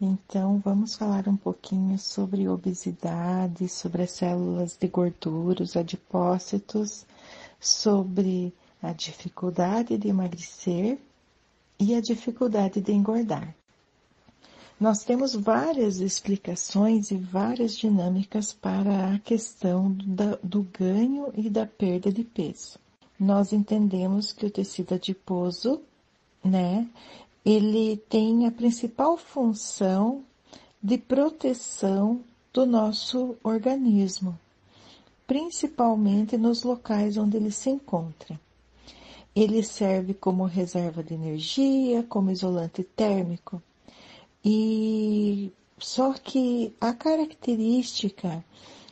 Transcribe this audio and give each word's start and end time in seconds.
Então, 0.00 0.60
vamos 0.64 0.94
falar 0.94 1.26
um 1.26 1.36
pouquinho 1.36 1.98
sobre 1.98 2.48
obesidade, 2.48 3.68
sobre 3.68 4.04
as 4.04 4.12
células 4.12 4.76
de 4.76 4.86
gordura, 4.86 5.64
os 5.64 5.76
adipócitos, 5.76 7.04
sobre 7.58 8.54
a 8.80 8.92
dificuldade 8.92 9.98
de 9.98 10.06
emagrecer 10.06 10.98
e 11.80 11.96
a 11.96 12.00
dificuldade 12.00 12.80
de 12.80 12.92
engordar. 12.92 13.52
Nós 14.78 15.02
temos 15.02 15.34
várias 15.34 15.98
explicações 15.98 17.10
e 17.10 17.16
várias 17.16 17.76
dinâmicas 17.76 18.52
para 18.52 19.14
a 19.14 19.18
questão 19.18 19.90
do, 19.90 20.38
do 20.44 20.62
ganho 20.62 21.32
e 21.36 21.50
da 21.50 21.66
perda 21.66 22.12
de 22.12 22.22
peso. 22.22 22.78
Nós 23.18 23.52
entendemos 23.52 24.32
que 24.32 24.46
o 24.46 24.50
tecido 24.50 24.94
adiposo, 24.94 25.80
né, 26.44 26.86
ele 27.50 27.96
tem 27.96 28.46
a 28.46 28.50
principal 28.50 29.16
função 29.16 30.22
de 30.82 30.98
proteção 30.98 32.20
do 32.52 32.66
nosso 32.66 33.36
organismo, 33.42 34.38
principalmente 35.26 36.36
nos 36.36 36.62
locais 36.62 37.16
onde 37.16 37.38
ele 37.38 37.50
se 37.50 37.70
encontra. 37.70 38.38
Ele 39.34 39.62
serve 39.62 40.12
como 40.12 40.44
reserva 40.44 41.02
de 41.02 41.14
energia, 41.14 42.02
como 42.02 42.30
isolante 42.30 42.82
térmico. 42.82 43.62
E 44.44 45.50
só 45.78 46.12
que 46.12 46.74
a 46.78 46.92
característica 46.92 48.44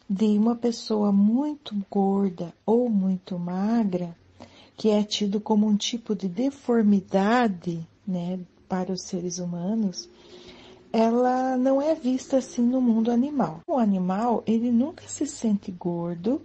de 0.08 0.38
uma 0.38 0.56
pessoa 0.56 1.12
muito 1.12 1.76
gorda 1.90 2.54
ou 2.64 2.88
muito 2.88 3.38
magra, 3.38 4.16
que 4.78 4.88
é 4.88 5.02
tido 5.02 5.42
como 5.42 5.66
um 5.66 5.76
tipo 5.76 6.14
de 6.14 6.26
deformidade, 6.26 7.86
né, 8.06 8.38
para 8.68 8.92
os 8.92 9.02
seres 9.02 9.38
humanos, 9.38 10.08
ela 10.92 11.56
não 11.56 11.80
é 11.80 11.94
vista 11.94 12.38
assim 12.38 12.62
no 12.62 12.80
mundo 12.80 13.10
animal. 13.10 13.60
O 13.66 13.78
animal, 13.78 14.42
ele 14.46 14.70
nunca 14.70 15.06
se 15.06 15.26
sente 15.26 15.70
gordo 15.70 16.40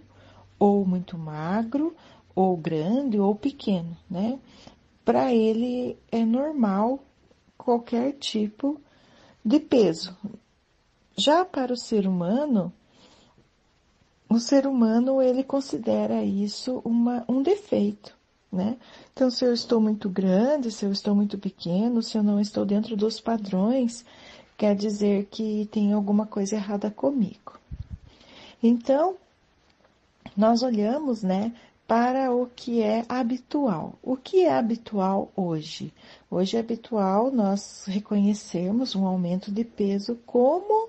ou 0.58 0.84
muito 0.84 1.16
magro 1.16 1.94
ou 2.34 2.56
grande 2.56 3.18
ou 3.18 3.34
pequeno, 3.34 3.96
né? 4.10 4.38
Para 5.04 5.32
ele 5.34 5.96
é 6.10 6.24
normal 6.24 7.00
qualquer 7.56 8.12
tipo 8.12 8.80
de 9.44 9.58
peso. 9.58 10.16
Já 11.16 11.44
para 11.44 11.72
o 11.72 11.76
ser 11.76 12.06
humano, 12.06 12.72
o 14.28 14.38
ser 14.38 14.66
humano 14.66 15.20
ele 15.20 15.44
considera 15.44 16.24
isso 16.24 16.80
uma, 16.84 17.24
um 17.28 17.42
defeito, 17.42 18.16
né? 18.52 18.76
Então, 19.12 19.30
se 19.30 19.44
eu 19.44 19.54
estou 19.54 19.80
muito 19.80 20.08
grande, 20.08 20.70
se 20.70 20.84
eu 20.84 20.92
estou 20.92 21.14
muito 21.14 21.38
pequeno, 21.38 22.02
se 22.02 22.18
eu 22.18 22.22
não 22.22 22.38
estou 22.38 22.66
dentro 22.66 22.94
dos 22.96 23.18
padrões, 23.18 24.04
quer 24.58 24.76
dizer 24.76 25.26
que 25.30 25.66
tem 25.72 25.92
alguma 25.92 26.26
coisa 26.26 26.56
errada 26.56 26.90
comigo. 26.90 27.58
Então, 28.62 29.16
nós 30.36 30.62
olhamos, 30.62 31.22
né, 31.22 31.52
para 31.86 32.32
o 32.32 32.46
que 32.46 32.80
é 32.82 33.04
habitual. 33.08 33.94
O 34.02 34.16
que 34.16 34.44
é 34.44 34.54
habitual 34.54 35.30
hoje? 35.36 35.92
Hoje 36.30 36.56
é 36.56 36.60
habitual 36.60 37.30
nós 37.30 37.84
reconhecermos 37.86 38.94
um 38.94 39.06
aumento 39.06 39.50
de 39.50 39.64
peso 39.64 40.18
como 40.24 40.88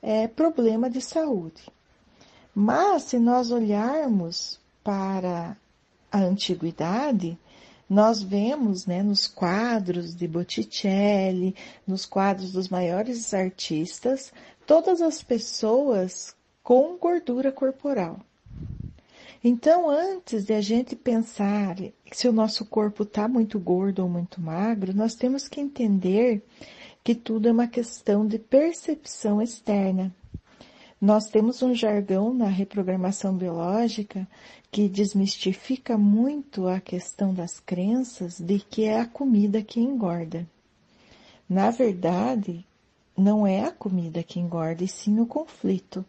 é, 0.00 0.26
problema 0.26 0.88
de 0.88 1.00
saúde. 1.00 1.62
Mas 2.54 3.04
se 3.04 3.18
nós 3.18 3.50
olharmos 3.50 4.60
para 4.82 5.56
a 6.12 6.18
antiguidade, 6.18 7.38
nós 7.88 8.22
vemos 8.22 8.86
né, 8.86 9.02
nos 9.02 9.26
quadros 9.26 10.14
de 10.14 10.28
Botticelli, 10.28 11.54
nos 11.86 12.06
quadros 12.06 12.52
dos 12.52 12.68
maiores 12.68 13.34
artistas, 13.34 14.32
todas 14.66 15.02
as 15.02 15.22
pessoas 15.22 16.36
com 16.62 16.96
gordura 16.96 17.50
corporal. 17.50 18.20
Então, 19.44 19.90
antes 19.90 20.44
de 20.44 20.52
a 20.54 20.60
gente 20.60 20.94
pensar 20.94 21.76
se 22.12 22.28
o 22.28 22.32
nosso 22.32 22.64
corpo 22.64 23.02
está 23.02 23.26
muito 23.26 23.58
gordo 23.58 24.02
ou 24.02 24.08
muito 24.08 24.40
magro, 24.40 24.94
nós 24.94 25.16
temos 25.16 25.48
que 25.48 25.60
entender 25.60 26.44
que 27.02 27.14
tudo 27.14 27.48
é 27.48 27.52
uma 27.52 27.66
questão 27.66 28.24
de 28.24 28.38
percepção 28.38 29.42
externa. 29.42 30.14
Nós 31.02 31.26
temos 31.26 31.60
um 31.62 31.74
jargão 31.74 32.32
na 32.32 32.46
reprogramação 32.46 33.34
biológica 33.34 34.24
que 34.70 34.88
desmistifica 34.88 35.98
muito 35.98 36.68
a 36.68 36.78
questão 36.78 37.34
das 37.34 37.58
crenças 37.58 38.38
de 38.38 38.60
que 38.60 38.84
é 38.84 39.00
a 39.00 39.04
comida 39.04 39.60
que 39.62 39.80
engorda. 39.80 40.46
Na 41.48 41.72
verdade, 41.72 42.64
não 43.16 43.44
é 43.44 43.64
a 43.64 43.72
comida 43.72 44.22
que 44.22 44.38
engorda, 44.38 44.84
e 44.84 44.88
sim 44.88 45.18
o 45.18 45.26
conflito. 45.26 46.04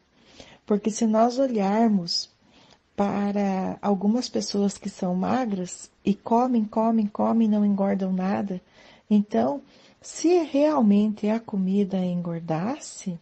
Porque 0.64 0.92
se 0.92 1.08
nós 1.08 1.40
olharmos 1.40 2.30
para 2.96 3.80
algumas 3.82 4.30
pessoas 4.30 4.78
que 4.78 4.92
são 4.92 5.16
magras 5.16 5.90
e 6.06 6.14
comem, 6.14 6.66
comem, 6.66 7.08
comem, 7.08 7.48
não 7.48 7.66
engordam 7.66 8.14
nada. 8.14 8.62
Então, 9.10 9.60
se 10.00 10.44
realmente 10.44 11.28
a 11.30 11.40
comida 11.40 11.98
engordasse, 11.98 13.20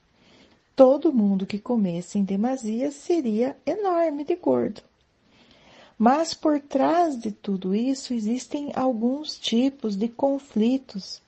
todo 0.75 1.13
mundo 1.13 1.45
que 1.45 1.59
comesse 1.59 2.17
em 2.17 2.23
demasia 2.23 2.91
seria 2.91 3.57
enorme 3.65 4.23
de 4.23 4.35
gordo. 4.35 4.81
Mas 5.97 6.33
por 6.33 6.59
trás 6.59 7.19
de 7.19 7.31
tudo 7.31 7.75
isso 7.75 8.13
existem 8.13 8.71
alguns 8.75 9.37
tipos 9.37 9.95
de 9.95 10.07
conflitos 10.07 11.21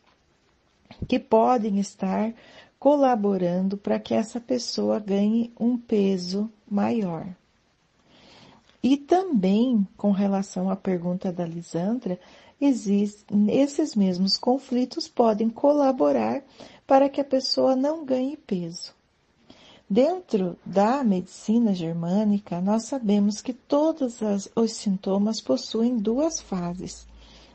que 1.08 1.20
podem 1.20 1.80
estar 1.80 2.34
colaborando 2.80 3.78
para 3.78 4.00
que 4.00 4.14
essa 4.14 4.40
pessoa 4.40 5.00
ganhe 5.00 5.54
um 5.60 5.78
peso 5.78 6.52
maior. 6.70 7.28
E 8.82 8.98
também, 8.98 9.88
com 9.96 10.12
relação 10.12 10.70
à 10.70 10.76
pergunta 10.76 11.32
da 11.32 11.46
Lisandra, 11.46 12.20
existem, 12.60 13.48
esses 13.50 13.96
mesmos 13.96 14.38
conflitos 14.38 15.08
podem 15.08 15.50
colaborar 15.50 16.44
para 16.86 17.08
que 17.08 17.22
a 17.22 17.24
pessoa 17.24 17.76
não 17.76 18.04
ganhe 18.04 18.36
peso. 18.36 18.94
Dentro 19.90 20.58
da 20.66 21.04
medicina 21.04 21.74
germânica, 21.74 22.60
nós 22.62 22.84
sabemos 22.84 23.42
que 23.42 23.54
todos 23.54 24.20
os 24.56 24.72
sintomas 24.72 25.42
possuem 25.42 25.98
duas 25.98 26.40
fases. 26.42 27.06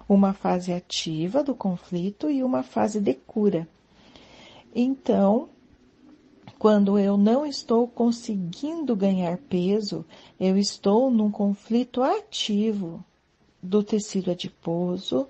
Uma 0.09 0.33
fase 0.33 0.73
ativa 0.73 1.43
do 1.43 1.55
conflito 1.55 2.31
e 2.31 2.43
uma 2.45 2.63
fase 2.63 3.01
de 3.01 3.15
cura. 3.15 3.69
Então, 4.75 5.49
quando 6.59 6.99
eu 6.99 7.17
não 7.17 7.47
estou 7.47 7.87
conseguindo 7.87 8.95
ganhar 8.95 9.39
peso, 9.39 10.05
eu 10.39 10.57
estou 10.57 11.11
num 11.11 11.31
conflito 11.31 12.03
ativo 12.03 13.05
do 13.63 13.83
tecido 13.83 14.31
adiposo 14.31 15.29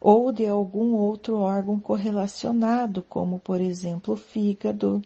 ou 0.00 0.30
de 0.30 0.46
algum 0.46 0.94
outro 0.94 1.38
órgão 1.38 1.80
correlacionado, 1.80 3.02
como 3.08 3.38
por 3.38 3.60
exemplo 3.60 4.14
o 4.14 4.16
fígado, 4.16 5.02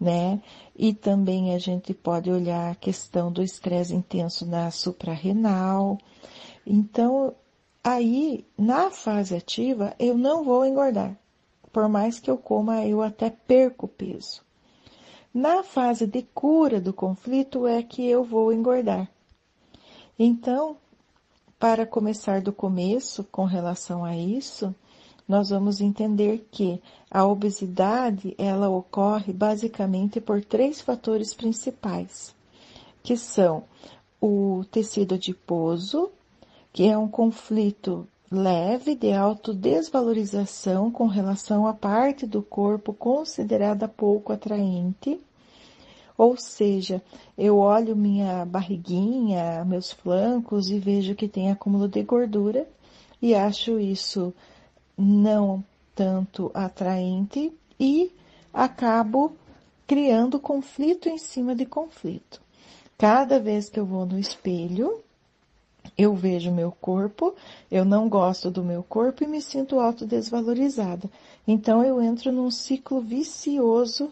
né? 0.00 0.40
E 0.74 0.94
também 0.94 1.54
a 1.54 1.58
gente 1.58 1.92
pode 1.92 2.30
olhar 2.30 2.70
a 2.70 2.74
questão 2.74 3.30
do 3.30 3.42
estresse 3.42 3.94
intenso 3.94 4.46
na 4.46 4.70
suprarrenal. 4.70 5.98
Então, 6.66 7.34
aí, 7.84 8.46
na 8.56 8.90
fase 8.90 9.36
ativa, 9.36 9.94
eu 9.98 10.16
não 10.16 10.42
vou 10.42 10.64
engordar. 10.64 11.14
Por 11.70 11.88
mais 11.88 12.18
que 12.18 12.30
eu 12.30 12.38
coma, 12.38 12.84
eu 12.86 13.02
até 13.02 13.28
perco 13.28 13.86
peso. 13.86 14.42
Na 15.32 15.62
fase 15.62 16.06
de 16.06 16.22
cura 16.22 16.80
do 16.80 16.92
conflito 16.92 17.66
é 17.66 17.82
que 17.82 18.04
eu 18.04 18.24
vou 18.24 18.52
engordar. 18.52 19.08
Então, 20.18 20.76
para 21.58 21.86
começar 21.86 22.40
do 22.40 22.52
começo 22.52 23.22
com 23.24 23.44
relação 23.44 24.04
a 24.04 24.16
isso, 24.16 24.74
nós 25.30 25.50
vamos 25.50 25.80
entender 25.80 26.44
que 26.50 26.82
a 27.08 27.24
obesidade 27.24 28.34
ela 28.36 28.68
ocorre 28.68 29.32
basicamente 29.32 30.20
por 30.20 30.44
três 30.44 30.80
fatores 30.80 31.32
principais, 31.32 32.34
que 33.00 33.16
são 33.16 33.62
o 34.20 34.64
tecido 34.72 35.14
adiposo, 35.14 36.10
que 36.72 36.88
é 36.88 36.98
um 36.98 37.06
conflito 37.06 38.08
leve 38.28 38.96
de 38.96 39.12
autodesvalorização 39.12 40.90
com 40.90 41.06
relação 41.06 41.64
à 41.64 41.72
parte 41.72 42.26
do 42.26 42.42
corpo 42.42 42.92
considerada 42.92 43.86
pouco 43.86 44.32
atraente. 44.32 45.20
Ou 46.18 46.36
seja, 46.36 47.00
eu 47.38 47.58
olho 47.58 47.94
minha 47.94 48.44
barriguinha, 48.44 49.64
meus 49.64 49.92
flancos 49.92 50.70
e 50.70 50.80
vejo 50.80 51.14
que 51.14 51.28
tem 51.28 51.52
acúmulo 51.52 51.86
de 51.86 52.02
gordura 52.02 52.66
e 53.22 53.32
acho 53.32 53.78
isso 53.78 54.34
não 55.00 55.64
tanto 55.94 56.50
atraente 56.54 57.52
e 57.78 58.12
acabo 58.52 59.32
criando 59.86 60.38
conflito 60.38 61.08
em 61.08 61.18
cima 61.18 61.54
de 61.54 61.66
conflito. 61.66 62.40
Cada 62.96 63.40
vez 63.40 63.68
que 63.68 63.80
eu 63.80 63.86
vou 63.86 64.06
no 64.06 64.18
espelho, 64.18 65.02
Eu 65.96 66.14
vejo 66.14 66.50
meu 66.50 66.72
corpo, 66.72 67.34
eu 67.70 67.84
não 67.84 68.08
gosto 68.08 68.50
do 68.50 68.64
meu 68.64 68.82
corpo 68.82 69.24
e 69.24 69.26
me 69.26 69.40
sinto 69.42 69.78
autodesvalorizada. 69.78 71.10
Então 71.46 71.84
eu 71.84 72.00
entro 72.00 72.32
num 72.32 72.50
ciclo 72.50 73.00
vicioso 73.00 74.10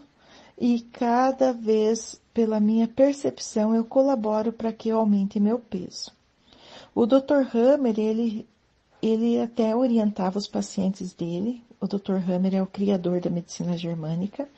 e 0.57 0.81
cada 0.81 1.53
vez, 1.53 2.21
pela 2.33 2.59
minha 2.59 2.87
percepção, 2.87 3.73
eu 3.73 3.85
colaboro 3.85 4.51
para 4.51 4.73
que 4.73 4.91
aumente 4.91 5.39
meu 5.39 5.57
peso. 5.59 6.11
O 6.93 7.05
Dr. 7.05 7.55
Hammer, 7.55 7.99
ele, 7.99 8.47
ele 9.01 9.41
até 9.41 9.75
orientava 9.75 10.37
os 10.37 10.47
pacientes 10.47 11.13
dele, 11.13 11.63
o 11.81 11.87
Dr. 11.87 12.15
Hammer 12.29 12.55
é 12.55 12.61
o 12.61 12.67
criador 12.67 13.21
da 13.21 13.29
medicina 13.29 13.77
germânica, 13.77 14.49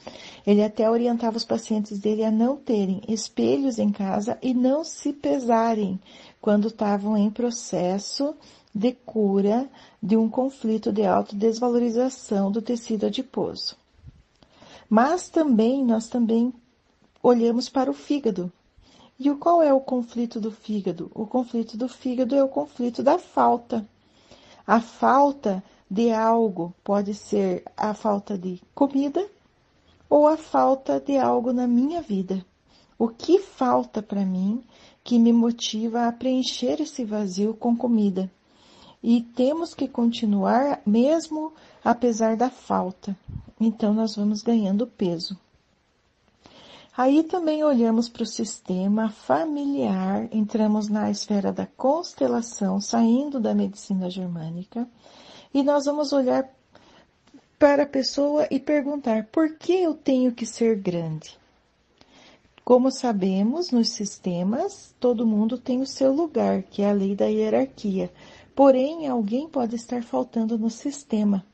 ele 0.46 0.64
até 0.64 0.90
orientava 0.90 1.38
os 1.38 1.46
pacientes 1.46 2.00
dele 2.00 2.26
a 2.26 2.32
não 2.32 2.58
terem 2.58 3.02
espelhos 3.08 3.78
em 3.78 3.92
casa 3.92 4.38
e 4.42 4.54
não 4.54 4.84
se 4.84 5.14
pesarem 5.14 6.00
quando 6.42 6.70
estavam 6.70 7.16
em 7.16 7.30
processo 7.30 8.36
de 8.74 8.94
cura 8.94 9.70
de 10.02 10.18
um 10.18 10.28
conflito 10.28 10.92
de 10.92 11.06
autodesvalorização 11.06 12.52
do 12.52 12.62
tecido 12.62 13.06
adiposo. 13.06 13.76
Mas 14.90 15.30
também, 15.30 15.86
nós 15.86 16.08
também 16.08 16.52
olhamos 17.22 17.70
para 17.70 17.92
o 17.92 17.94
fígado. 17.94 18.52
E 19.20 19.30
qual 19.36 19.62
é 19.62 19.72
o 19.72 19.80
conflito 19.80 20.40
do 20.40 20.52
fígado? 20.52 21.12
O 21.14 21.28
conflito 21.28 21.78
do 21.78 21.88
fígado 21.88 22.34
é 22.34 22.44
o 22.44 22.48
conflito 22.48 23.04
da 23.04 23.20
falta. 23.20 23.88
A 24.66 24.80
falta 24.80 25.64
de 25.90 26.12
algo 26.12 26.74
pode 26.84 27.14
ser 27.14 27.64
a 27.76 27.94
falta 27.94 28.38
de 28.38 28.62
comida 28.74 29.28
ou 30.10 30.28
a 30.28 30.38
falta 30.38 31.00
de 31.00 31.18
algo 31.18 31.52
na 31.52 31.68
minha 31.68 32.02
vida. 32.02 32.46
O 32.98 33.08
que 33.08 33.40
falta 33.40 34.02
para 34.02 34.26
mim 34.26 34.64
que 35.04 35.18
me 35.18 35.34
motiva 35.34 36.08
a 36.08 36.12
preencher 36.12 36.80
esse 36.80 37.04
vazio 37.04 37.54
com 37.54 37.76
comida. 37.76 38.32
E 39.02 39.22
temos 39.22 39.74
que 39.74 39.88
continuar 39.88 40.82
mesmo 40.86 41.54
apesar 41.84 42.38
da 42.38 42.50
falta. 42.50 43.18
Então 43.60 43.94
nós 43.94 44.16
vamos 44.16 44.44
ganhando 44.44 44.86
peso. 44.86 45.38
Aí 46.96 47.24
também 47.24 47.64
olhamos 47.64 48.10
para 48.10 48.24
o 48.24 48.26
sistema 48.26 49.10
familiar, 49.10 50.28
entramos 50.32 50.90
na 50.90 51.10
esfera 51.10 51.52
da 51.54 51.66
constelação, 51.66 52.82
saindo 52.82 53.40
da 53.40 53.56
medicina 53.56 54.10
germânica, 54.10 54.88
e 55.54 55.64
nós 55.64 55.86
vamos 55.86 56.12
olhar 56.12 56.50
para 57.58 57.84
a 57.84 57.88
pessoa 57.88 58.46
e 58.52 58.60
perguntar 58.60 59.26
por 59.32 59.56
que 59.58 59.72
eu 59.72 59.94
tenho 59.94 60.34
que 60.34 60.46
ser 60.46 60.76
grande? 60.76 61.40
Como 62.64 62.92
sabemos, 62.92 63.72
nos 63.72 63.90
sistemas, 63.90 64.94
todo 65.00 65.26
mundo 65.26 65.58
tem 65.58 65.82
o 65.82 65.86
seu 65.86 66.14
lugar, 66.14 66.64
que 66.64 66.82
é 66.82 66.90
a 66.90 66.94
lei 66.94 67.16
da 67.16 67.26
hierarquia. 67.26 68.12
Porém, 68.56 69.08
alguém 69.08 69.48
pode 69.48 69.76
estar 69.76 70.04
faltando 70.04 70.58
no 70.60 70.70
sistema. 70.70 71.46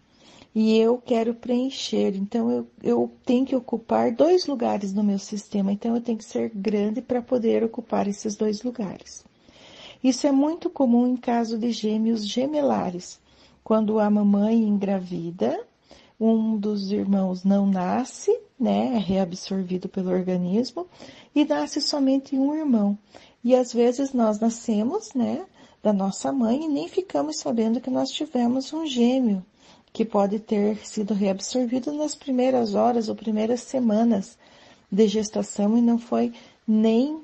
E 0.59 0.75
eu 0.75 0.97
quero 0.97 1.35
preencher, 1.35 2.15
então 2.15 2.49
eu, 2.49 2.67
eu 2.81 3.11
tenho 3.23 3.45
que 3.45 3.55
ocupar 3.55 4.11
dois 4.11 4.47
lugares 4.47 4.91
no 4.91 5.03
meu 5.03 5.19
sistema, 5.19 5.71
então 5.71 5.93
eu 5.93 6.01
tenho 6.01 6.17
que 6.17 6.25
ser 6.25 6.49
grande 6.49 6.99
para 6.99 7.21
poder 7.21 7.63
ocupar 7.63 8.07
esses 8.07 8.35
dois 8.35 8.63
lugares. 8.63 9.23
Isso 10.03 10.25
é 10.25 10.31
muito 10.31 10.67
comum 10.67 11.05
em 11.05 11.15
caso 11.15 11.59
de 11.59 11.71
gêmeos 11.71 12.27
gemelares. 12.27 13.19
Quando 13.63 13.99
a 13.99 14.09
mamãe 14.09 14.63
engravida, 14.63 15.63
um 16.19 16.57
dos 16.57 16.91
irmãos 16.91 17.43
não 17.43 17.67
nasce, 17.67 18.35
né, 18.59 18.95
é 18.95 18.97
reabsorvido 18.97 19.87
pelo 19.87 20.09
organismo, 20.09 20.87
e 21.35 21.45
nasce 21.45 21.79
somente 21.79 22.35
um 22.35 22.55
irmão. 22.55 22.97
E 23.43 23.55
às 23.55 23.71
vezes 23.71 24.11
nós 24.11 24.39
nascemos, 24.39 25.13
né, 25.13 25.45
da 25.83 25.93
nossa 25.93 26.31
mãe 26.31 26.65
e 26.65 26.67
nem 26.67 26.87
ficamos 26.87 27.37
sabendo 27.37 27.79
que 27.79 27.91
nós 27.91 28.09
tivemos 28.09 28.73
um 28.73 28.87
gêmeo, 28.87 29.45
que 29.97 30.05
pode 30.05 30.37
ter 30.37 30.77
sido 30.85 31.15
reabsorvido 31.15 31.91
nas 31.91 32.13
primeiras 32.13 32.75
horas 32.75 33.09
ou 33.09 33.15
primeiras 33.15 33.61
semanas 33.61 34.37
de 34.91 35.07
gestação 35.07 35.75
e 35.75 35.81
não 35.81 35.97
foi 35.97 36.31
nem 36.67 37.19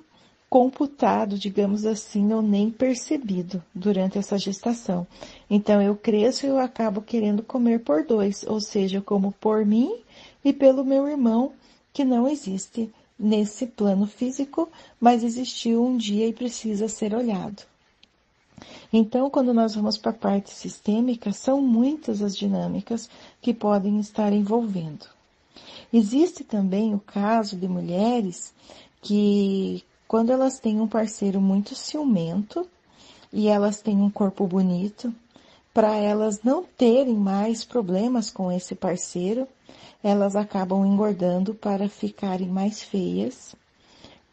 computado, 0.50 1.38
digamos 1.38 1.86
assim, 1.86 2.34
ou 2.34 2.42
nem 2.42 2.72
percebido 2.72 3.64
durante 3.76 4.18
essa 4.18 4.40
gestação. 4.40 5.06
Então 5.48 5.84
eu 5.84 5.96
cresço 5.96 6.48
e 6.48 6.50
eu 6.50 6.58
acabo 6.58 7.00
querendo 7.00 7.44
comer 7.44 7.82
por 7.82 8.04
dois, 8.08 8.44
ou 8.48 8.60
seja, 8.60 9.00
como 9.00 9.32
por 9.34 9.64
mim 9.64 10.00
e 10.44 10.52
pelo 10.52 10.84
meu 10.84 11.08
irmão, 11.08 11.54
que 11.94 12.04
não 12.04 12.28
existe 12.28 12.92
nesse 13.20 13.68
plano 13.68 14.08
físico, 14.08 14.68
mas 15.00 15.24
existiu 15.24 15.86
um 15.86 15.96
dia 15.96 16.28
e 16.28 16.34
precisa 16.34 16.88
ser 16.88 17.14
olhado. 17.14 17.72
Então, 18.92 19.30
quando 19.30 19.54
nós 19.54 19.76
vamos 19.76 19.98
para 19.98 20.12
a 20.12 20.16
parte 20.16 20.52
sistêmica, 20.52 21.32
são 21.32 21.62
muitas 21.62 22.22
as 22.22 22.36
dinâmicas 22.36 23.10
que 23.42 23.54
podem 23.54 24.00
estar 24.00 24.32
envolvendo. 24.32 25.06
Existe 25.92 26.44
também 26.44 26.94
o 26.94 27.00
caso 27.00 27.56
de 27.56 27.68
mulheres 27.68 28.54
que 29.02 29.84
quando 30.08 30.32
elas 30.32 30.60
têm 30.60 30.80
um 30.80 30.88
parceiro 30.88 31.42
muito 31.42 31.76
ciumento 31.76 32.68
e 33.32 33.48
elas 33.48 33.82
têm 33.82 33.98
um 33.98 34.10
corpo 34.10 34.46
bonito, 34.46 35.14
para 35.74 35.96
elas 35.96 36.44
não 36.44 36.64
terem 36.64 37.16
mais 37.16 37.66
problemas 37.66 38.30
com 38.30 38.52
esse 38.52 38.76
parceiro, 38.76 39.48
elas 40.04 40.36
acabam 40.36 40.86
engordando 40.86 41.56
para 41.56 41.90
ficarem 41.90 42.48
mais 42.48 42.84
feias, 42.84 43.56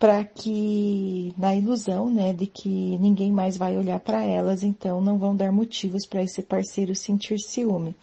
para 0.01 0.25
que 0.25 1.35
na 1.37 1.55
ilusão, 1.55 2.09
né, 2.09 2.33
de 2.33 2.47
que 2.47 2.97
ninguém 2.97 3.31
mais 3.31 3.59
vai 3.59 3.77
olhar 3.77 4.01
para 4.01 4.25
elas, 4.25 4.63
então 4.63 4.99
não 4.99 5.19
vão 5.19 5.37
dar 5.37 5.53
motivos 5.53 6.07
para 6.07 6.23
esse 6.23 6.41
parceiro 6.41 6.95
sentir 6.97 7.39
ciúme. 7.39 7.95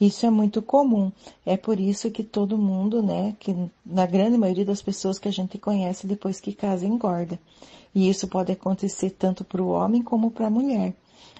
Isso 0.00 0.24
é 0.24 0.30
muito 0.30 0.62
comum. 0.62 1.10
É 1.44 1.56
por 1.56 1.80
isso 1.80 2.12
que 2.12 2.22
todo 2.22 2.56
mundo, 2.56 3.02
né, 3.02 3.34
que 3.40 3.56
na 3.84 4.06
grande 4.06 4.38
maioria 4.38 4.64
das 4.64 4.80
pessoas 4.80 5.18
que 5.18 5.26
a 5.26 5.32
gente 5.32 5.58
conhece 5.58 6.06
depois 6.06 6.40
que 6.40 6.52
casa 6.52 6.86
engorda. 6.86 7.36
E 7.92 8.08
isso 8.08 8.28
pode 8.28 8.52
acontecer 8.52 9.10
tanto 9.10 9.42
para 9.42 9.60
o 9.60 9.70
homem 9.70 10.00
como 10.00 10.30
para 10.30 10.46
a 10.46 10.50
mulher. 10.50 10.94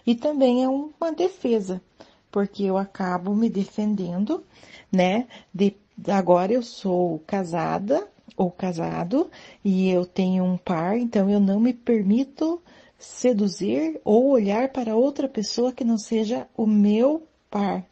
E 0.05 0.17
também 0.17 0.65
é 0.65 0.69
uma 0.69 1.13
defesa, 1.13 1.81
porque 2.29 2.65
eu 2.65 2.77
acabo 2.77 3.37
me 3.37 3.49
defendendo, 3.49 4.43
né, 4.91 5.29
de 5.55 5.77
agora 6.09 6.53
eu 6.53 6.63
sou 6.63 7.21
casada 7.25 8.11
ou 8.37 8.51
casado 8.51 9.31
e 9.65 9.89
eu 9.89 10.07
tenho 10.07 10.45
um 10.45 10.57
par, 10.57 10.97
então 10.99 11.29
eu 11.29 11.41
não 11.41 11.61
me 11.61 11.73
permito 11.73 12.63
seduzir 12.99 14.01
ou 14.05 14.31
olhar 14.31 14.71
para 14.71 14.97
outra 14.97 15.29
pessoa 15.29 15.73
que 15.73 15.85
não 15.85 15.99
seja 15.99 16.47
o 16.57 16.67
meu 16.67 17.27
par. 17.51 17.85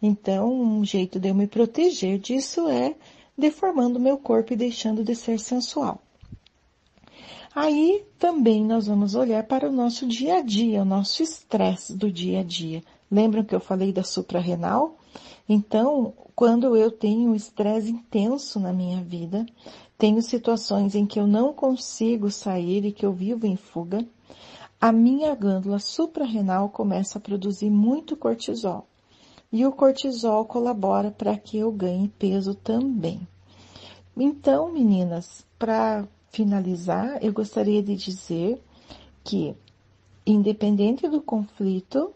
Então, 0.00 0.52
um 0.52 0.84
jeito 0.84 1.20
de 1.20 1.28
eu 1.28 1.34
me 1.34 1.46
proteger 1.46 2.18
disso 2.18 2.68
é 2.68 2.94
deformando 3.36 4.00
meu 4.00 4.18
corpo 4.18 4.52
e 4.52 4.56
deixando 4.56 5.04
de 5.04 5.14
ser 5.14 5.38
sensual. 5.38 6.00
Aí 7.54 8.04
também 8.18 8.64
nós 8.64 8.86
vamos 8.86 9.14
olhar 9.14 9.44
para 9.44 9.68
o 9.68 9.72
nosso 9.72 10.06
dia 10.06 10.36
a 10.38 10.40
dia, 10.40 10.82
o 10.82 10.86
nosso 10.86 11.22
estresse 11.22 11.94
do 11.94 12.10
dia 12.10 12.40
a 12.40 12.42
dia. 12.42 12.82
Lembram 13.10 13.44
que 13.44 13.54
eu 13.54 13.60
falei 13.60 13.92
da 13.92 14.02
suprarrenal? 14.02 14.96
Então, 15.48 16.14
quando 16.34 16.76
eu 16.76 16.90
tenho 16.90 17.34
estresse 17.34 17.90
intenso 17.90 18.60
na 18.60 18.72
minha 18.72 19.02
vida, 19.02 19.44
tenho 19.98 20.22
situações 20.22 20.94
em 20.94 21.06
que 21.06 21.20
eu 21.20 21.26
não 21.26 21.52
consigo 21.52 22.30
sair 22.30 22.84
e 22.84 22.92
que 22.92 23.04
eu 23.04 23.12
vivo 23.12 23.46
em 23.46 23.56
fuga, 23.56 24.06
a 24.80 24.90
minha 24.90 25.34
glândula 25.34 25.78
suprarrenal 25.78 26.68
começa 26.68 27.18
a 27.18 27.20
produzir 27.20 27.70
muito 27.70 28.16
cortisol. 28.16 28.86
E 29.52 29.66
o 29.66 29.72
cortisol 29.72 30.44
colabora 30.44 31.10
para 31.10 31.36
que 31.36 31.58
eu 31.58 31.70
ganhe 31.70 32.08
peso 32.08 32.54
também. 32.54 33.20
Então, 34.16 34.72
meninas, 34.72 35.46
para 35.58 36.08
finalizar, 36.30 37.22
eu 37.22 37.32
gostaria 37.32 37.82
de 37.82 37.94
dizer 37.94 38.60
que, 39.22 39.54
independente 40.26 41.08
do 41.08 41.20
conflito, 41.20 42.12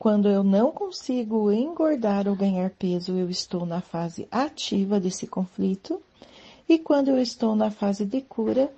quando 0.00 0.30
eu 0.30 0.42
não 0.42 0.72
consigo 0.72 1.52
engordar 1.52 2.26
ou 2.26 2.34
ganhar 2.34 2.70
peso, 2.70 3.18
eu 3.18 3.28
estou 3.28 3.66
na 3.66 3.82
fase 3.82 4.26
ativa 4.30 4.98
desse 4.98 5.26
conflito. 5.26 6.00
E 6.66 6.78
quando 6.78 7.08
eu 7.08 7.18
estou 7.18 7.54
na 7.54 7.70
fase 7.70 8.06
de 8.06 8.22
cura, 8.22 8.72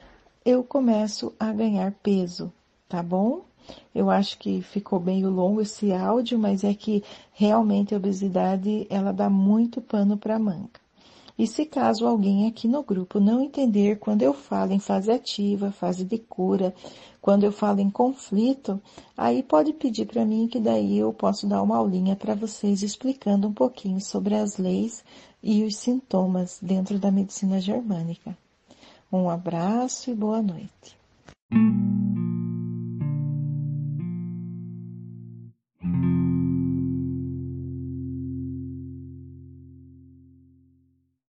eu 0.45 0.65
começo 0.65 1.33
a 1.39 1.53
ganhar 1.53 1.93
peso, 2.03 2.53
tá 2.89 3.01
bom? 3.01 3.43
Eu 3.95 4.11
acho 4.11 4.37
que 4.37 4.63
ficou 4.63 4.99
meio 4.99 5.31
longo 5.31 5.61
esse 5.61 5.93
áudio, 5.93 6.37
mas 6.41 6.65
é 6.65 6.75
que 6.75 7.05
realmente 7.33 7.95
a 7.95 7.99
obesidade 7.99 8.85
ela 8.91 9.13
dá 9.13 9.31
muito 9.31 9.81
pano 9.81 10.17
para 10.17 10.41
manga. 10.41 10.82
E 11.43 11.47
se 11.49 11.67
caso 11.67 12.07
alguém 12.07 12.47
aqui 12.47 12.69
no 12.69 12.85
grupo 12.85 13.19
não 13.19 13.43
entender 13.43 13.99
quando 13.99 14.23
eu 14.23 14.33
falo 14.33 14.73
em 14.73 14.79
fase 14.79 15.11
ativa, 15.11 15.73
fase 15.73 16.05
de 16.05 16.17
cura, 16.17 16.73
quando 17.21 17.43
eu 17.43 17.51
falo 17.51 17.81
em 17.81 17.91
conflito, 17.91 18.81
aí 19.17 19.43
pode 19.43 19.73
pedir 19.73 20.07
para 20.07 20.25
mim 20.25 20.47
que 20.47 20.61
daí 20.61 20.99
eu 20.99 21.13
posso 21.13 21.49
dar 21.49 21.61
uma 21.61 21.79
aulinha 21.79 22.15
para 22.15 22.37
vocês 22.37 22.85
explicando 22.85 23.49
um 23.49 23.53
pouquinho 23.53 24.01
sobre 24.01 24.37
as 24.37 24.57
leis 24.57 25.05
e 25.43 25.65
os 25.65 25.79
sintomas 25.79 26.61
dentro 26.63 26.97
da 26.97 27.11
medicina 27.11 27.61
germânica. 27.61 28.39
Um 29.13 29.29
abraço 29.29 30.13
e 30.13 30.15
boa 30.15 30.41
noite. 30.41 30.97